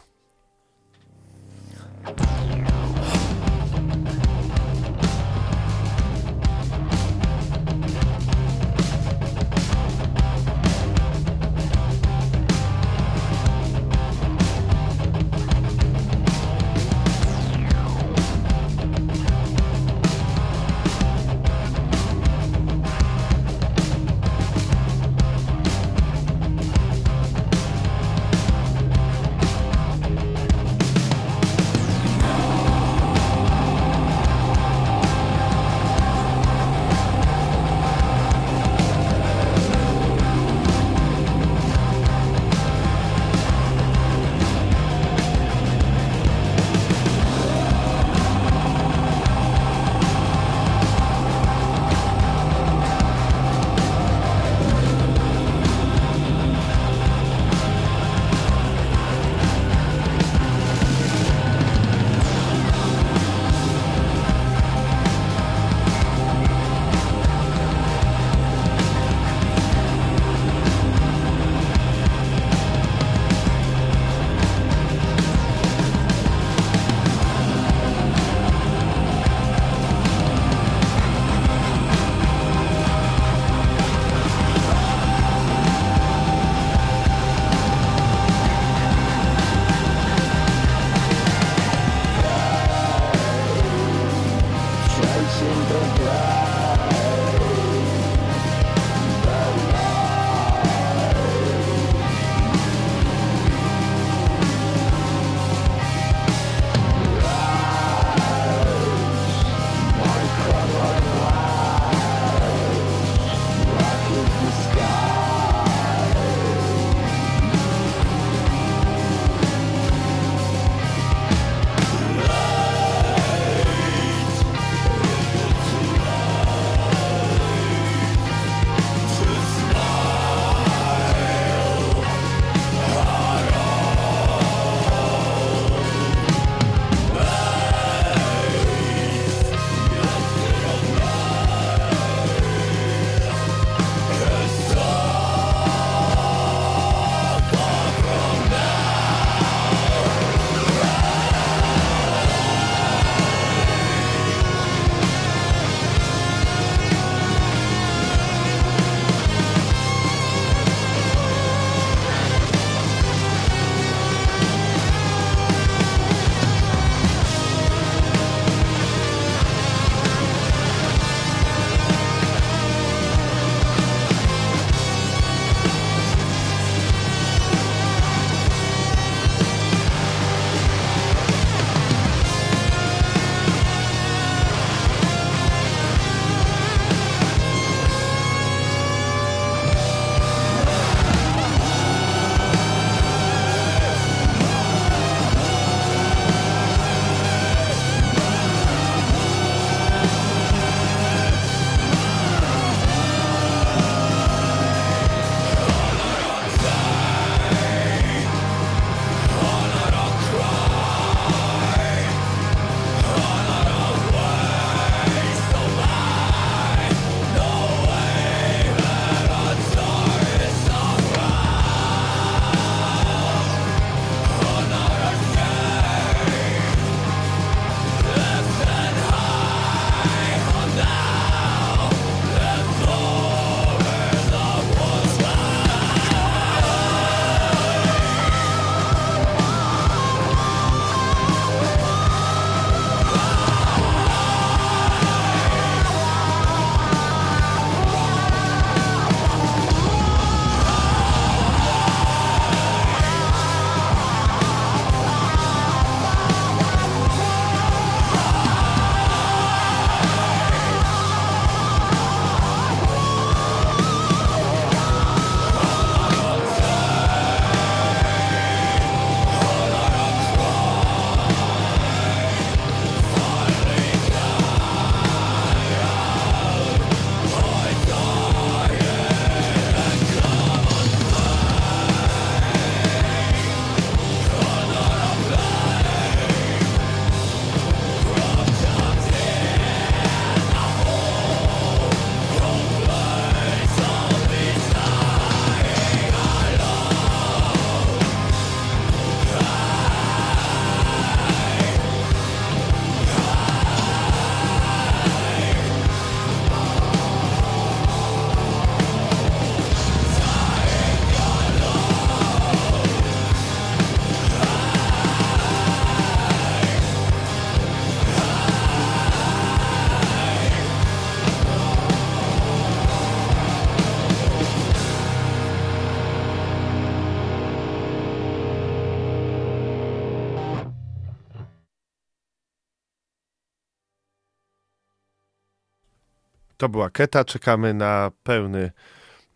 [336.63, 337.25] To była Keta.
[337.25, 338.73] Czekamy na pełny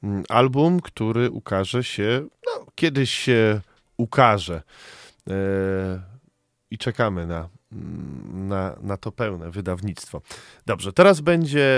[0.03, 3.61] mm, album, który ukaże się, no, kiedyś się
[3.97, 4.62] ukaże.
[5.31, 5.32] E,
[6.70, 10.23] I czekamy na, mm, na, na to pełne wydawnictwo.
[10.66, 11.69] Dobrze, teraz będzie,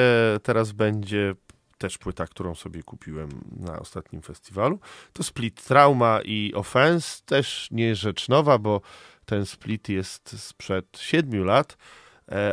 [0.43, 1.35] teraz będzie
[1.79, 4.79] też płyta, którą sobie kupiłem na ostatnim festiwalu.
[5.12, 8.81] To Split Trauma i Offense, też nie rzecz nowa, bo
[9.25, 11.77] ten split jest sprzed siedmiu lat,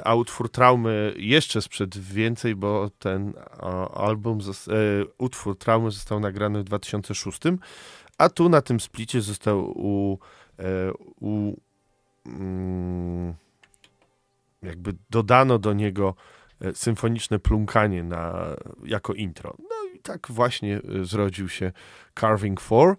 [0.03, 3.33] a utwór Traumy jeszcze sprzed więcej, bo ten
[3.93, 4.71] album, e,
[5.17, 7.39] utwór Traumy został nagrany w 2006,
[8.17, 10.19] a tu na tym splicie został u,
[10.59, 11.53] e, u
[12.25, 13.33] mm,
[14.61, 16.15] jakby dodano do niego
[16.73, 19.55] symfoniczne plumkanie na, jako intro.
[19.59, 21.71] No i tak właśnie zrodził się
[22.19, 22.95] Carving 4,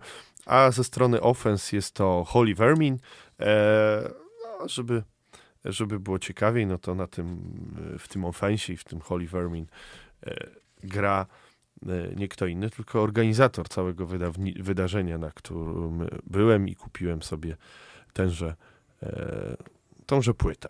[0.47, 2.99] a ze strony Offense jest to Holy Vermin,
[3.41, 4.11] E,
[4.43, 5.03] no, żeby,
[5.67, 7.39] żeby było ciekawiej, no to na tym,
[7.99, 9.67] w tym ofensie i w tym Holy Vermin
[10.27, 10.47] e,
[10.83, 11.27] gra
[11.87, 14.07] e, nie kto inny, tylko organizator całego
[14.61, 17.57] wydarzenia, na którym byłem i kupiłem sobie
[18.13, 18.55] tenże,
[20.07, 20.69] tąże płytę.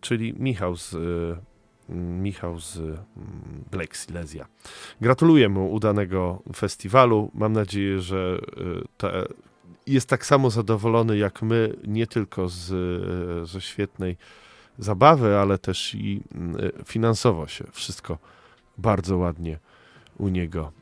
[0.00, 0.96] Czyli Michał z
[1.88, 2.80] Michał z
[3.70, 4.46] Black Silesia.
[5.00, 7.30] Gratuluję mu udanego festiwalu.
[7.34, 8.38] Mam nadzieję, że
[8.96, 9.24] te
[9.86, 12.68] jest tak samo zadowolony jak my, nie tylko z,
[13.48, 14.16] ze świetnej
[14.78, 18.18] zabawy, ale też i mm, finansowo się wszystko
[18.78, 19.58] bardzo ładnie
[20.18, 20.72] u niego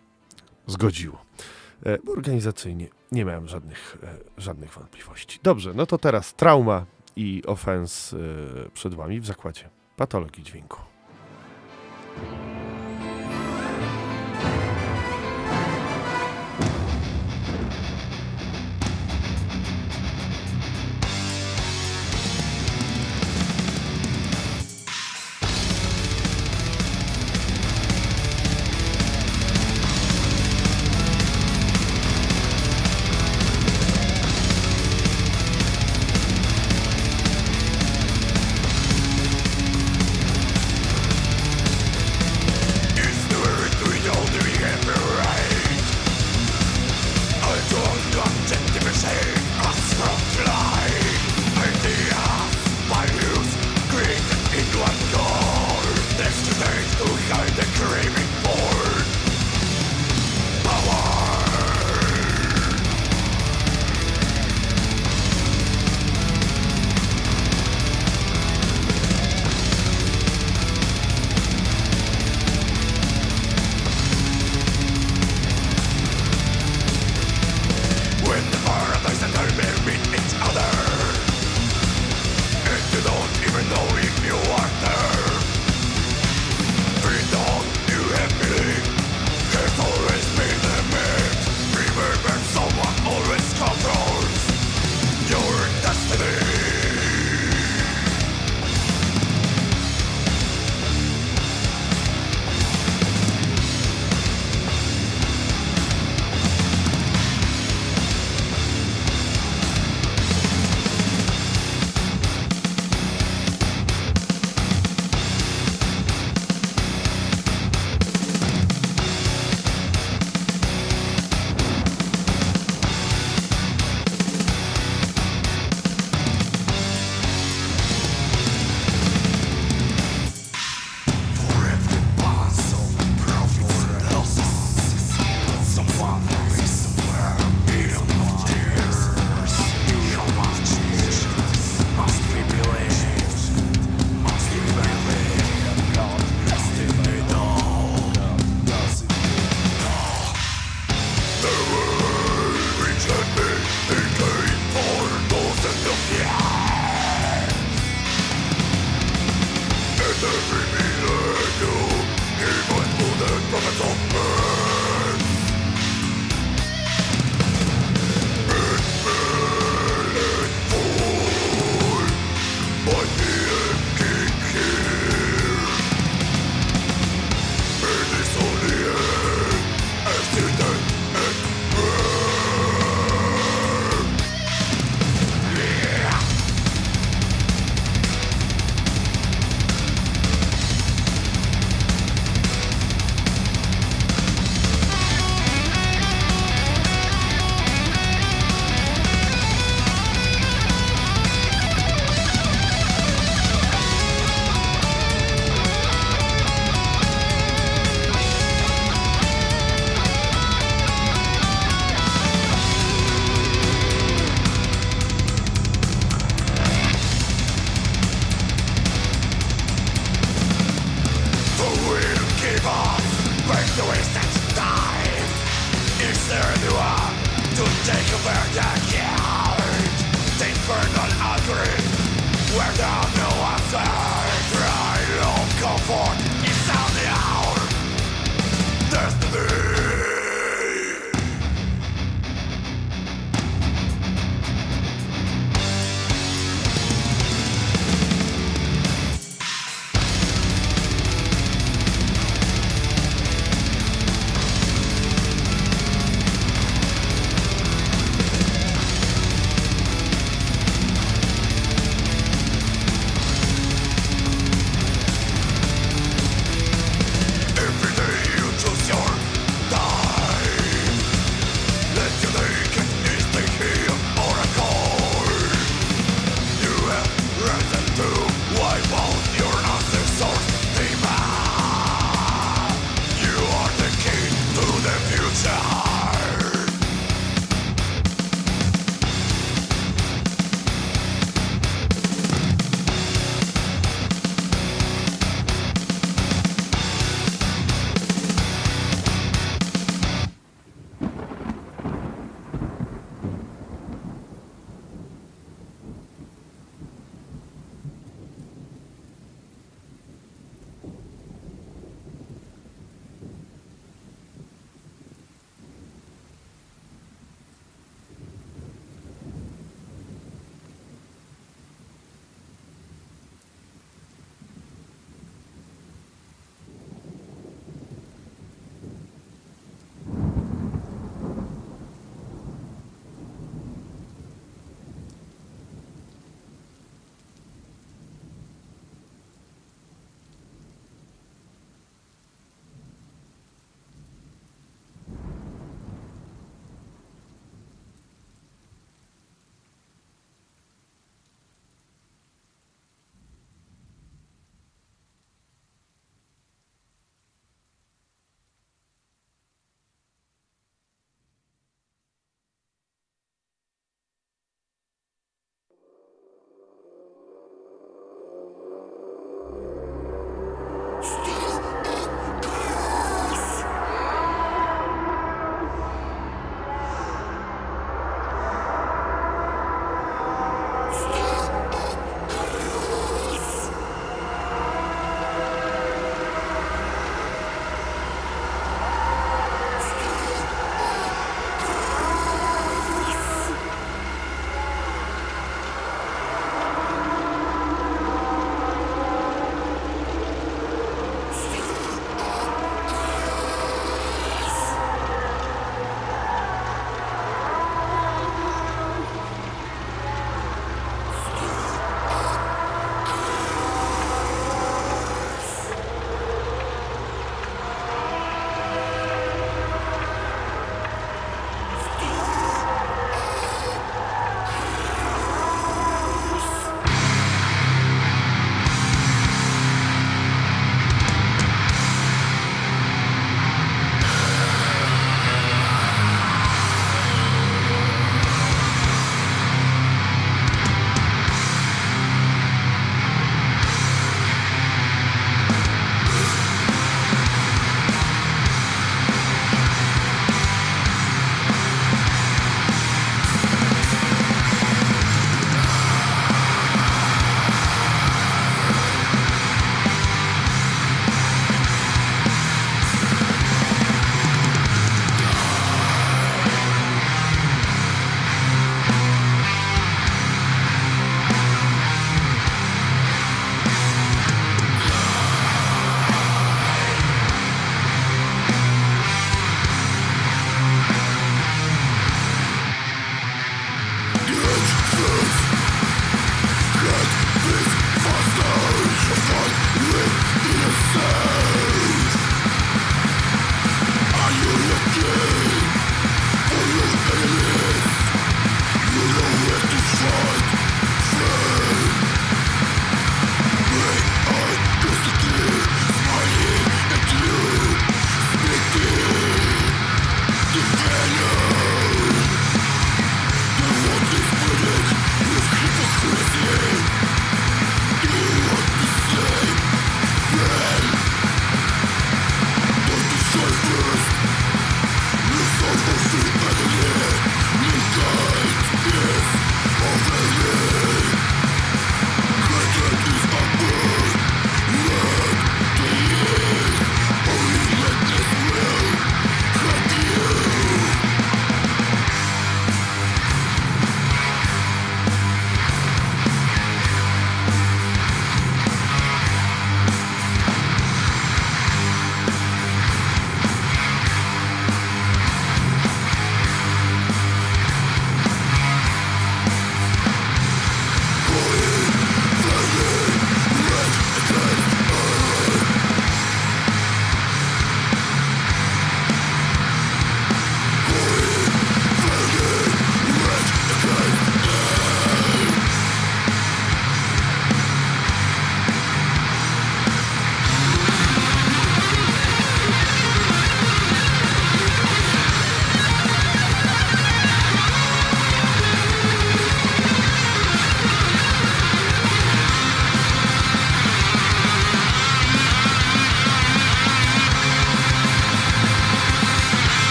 [0.67, 1.25] zgodziło.
[1.87, 5.39] E, organizacyjnie nie miałem żadnych, e, żadnych wątpliwości.
[5.43, 6.87] Dobrze, no to teraz trauma
[7.17, 8.17] i ofens e,
[8.75, 10.81] przed Wami w zakładzie patologii dźwięku.
[54.61, 55.85] King of God.
[56.19, 58.30] This is the age to hide the craving.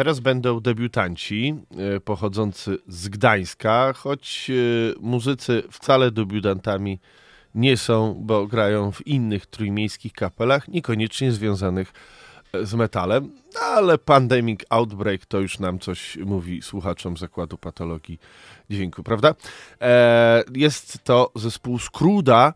[0.00, 1.54] Teraz będą debiutanci
[1.96, 4.54] e, pochodzący z Gdańska, choć e,
[5.00, 6.98] muzycy wcale debiutantami
[7.54, 11.92] nie są, bo grają w innych trójmiejskich kapelach, niekoniecznie związanych
[12.52, 13.30] e, z metalem,
[13.62, 18.18] ale Pandemic Outbreak to już nam coś mówi słuchaczom Zakładu Patologii
[18.70, 19.34] Dźwięku, prawda?
[20.54, 22.52] Jest to zespół Skruda,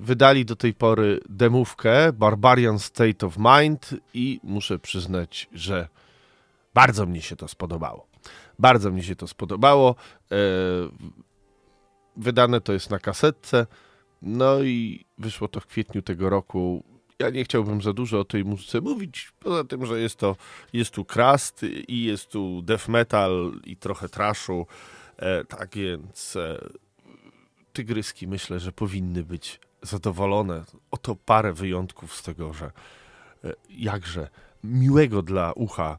[0.00, 5.93] wydali do tej pory demówkę Barbarian State of Mind i muszę przyznać, że
[6.74, 8.06] bardzo mnie się to spodobało.
[8.58, 9.94] Bardzo mi się to spodobało.
[10.32, 10.36] E,
[12.16, 13.66] wydane to jest na kasetce.
[14.22, 16.84] No i wyszło to w kwietniu tego roku.
[17.18, 20.36] Ja nie chciałbym za dużo o tej muzyce mówić, poza tym, że jest to
[20.72, 24.66] jest tu krast i jest tu death metal i trochę trashu.
[25.16, 26.58] E, tak więc e,
[27.72, 30.64] tygryski myślę, że powinny być zadowolone.
[30.90, 32.70] Oto parę wyjątków z tego, że
[33.70, 34.28] jakże
[34.64, 35.98] miłego dla ucha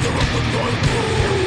[0.00, 1.37] eyes Interrupted by No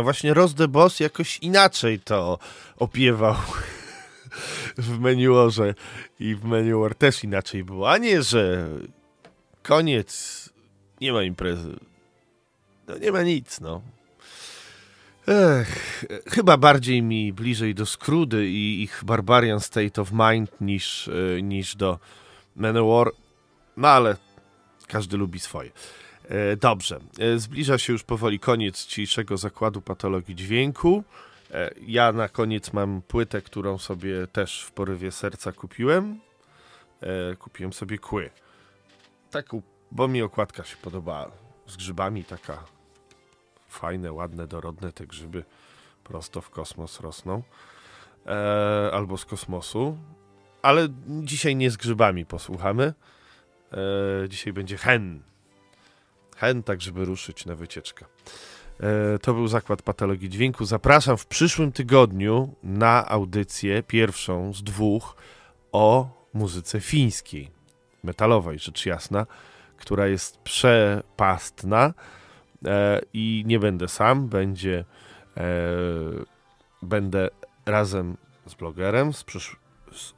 [0.00, 2.38] No właśnie Ross the Boss jakoś inaczej to
[2.76, 3.34] opiewał
[4.78, 5.74] w Meniorze
[6.20, 8.68] i w Menior też inaczej było, a nie, że
[9.62, 10.48] koniec,
[11.00, 11.76] nie ma imprezy.
[12.88, 13.82] No nie ma nic, no.
[15.28, 21.42] Ech, chyba bardziej mi bliżej do Skrudy i ich Barbarian State of Mind niż, e,
[21.42, 21.98] niż do
[22.56, 23.10] Manowar,
[23.76, 24.16] no ale
[24.86, 25.70] każdy lubi swoje.
[26.30, 31.04] E, dobrze, e, zbliża się już powoli koniec dzisiejszego zakładu patologii dźwięku.
[31.50, 36.20] E, ja na koniec mam płytę, którą sobie też w porywie serca kupiłem.
[37.38, 38.30] Kupiłem sobie kły.
[39.30, 41.30] Taką, bo mi okładka się podobała.
[41.66, 42.64] Z grzybami taka
[43.68, 45.44] fajne, ładne, dorodne te grzyby
[46.04, 47.42] prosto w kosmos rosną.
[48.92, 49.98] albo z kosmosu.
[50.62, 52.94] Ale dzisiaj nie z grzybami posłuchamy.
[54.28, 55.22] dzisiaj będzie hen
[56.40, 58.06] chętak, żeby ruszyć na wycieczkę.
[58.80, 60.64] E, to był Zakład Patologii Dźwięku.
[60.64, 65.16] Zapraszam w przyszłym tygodniu na audycję, pierwszą z dwóch,
[65.72, 67.50] o muzyce fińskiej,
[68.04, 69.26] metalowej, rzecz jasna,
[69.76, 71.94] która jest przepastna
[72.64, 74.84] e, i nie będę sam, będzie
[75.36, 75.44] e,
[76.82, 77.28] będę
[77.66, 79.56] razem z blogerem z, przysz
[79.92, 80.12] z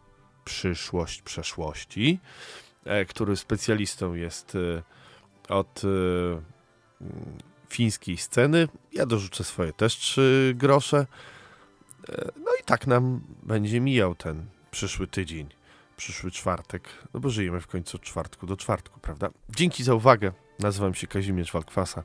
[0.44, 2.18] przyszłość przeszłości,
[3.08, 4.56] który specjalistą jest
[5.52, 5.88] od e,
[7.68, 8.68] fińskiej sceny.
[8.92, 11.06] Ja dorzucę swoje też trzy grosze.
[12.08, 15.48] E, no i tak nam będzie mijał ten przyszły tydzień,
[15.96, 19.30] przyszły czwartek, no bo żyjemy w końcu od czwartku do czwartku, prawda?
[19.48, 20.32] Dzięki za uwagę.
[20.58, 22.02] Nazywam się Kazimierz Walkwasa.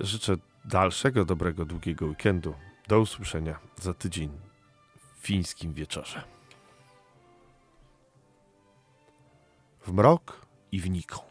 [0.00, 2.54] Życzę dalszego, dobrego, długiego weekendu.
[2.88, 4.30] Do usłyszenia za tydzień
[5.20, 6.22] w fińskim wieczorze.
[9.86, 11.29] W mrok i w nikąd.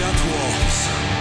[0.00, 1.19] dead walls.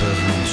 [0.00, 0.45] Co na